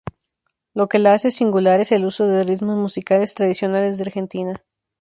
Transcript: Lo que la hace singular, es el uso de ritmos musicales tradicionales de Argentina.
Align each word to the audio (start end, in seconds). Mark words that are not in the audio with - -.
Lo 0.73 0.89
que 0.89 0.97
la 0.97 1.13
hace 1.13 1.29
singular, 1.29 1.79
es 1.79 1.91
el 1.91 2.05
uso 2.05 2.25
de 2.25 2.43
ritmos 2.43 2.75
musicales 2.75 3.35
tradicionales 3.35 3.99
de 3.99 4.03
Argentina. 4.05 4.63